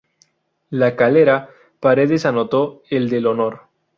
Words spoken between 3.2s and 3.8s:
honor.